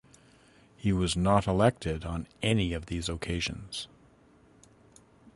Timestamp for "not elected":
1.15-2.03